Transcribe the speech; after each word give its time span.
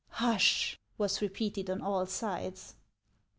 "Hush!" 0.23 0.79
was 0.97 1.21
repeated 1.21 1.69
on 1.69 1.79
all 1.79 2.07
sides. 2.07 2.73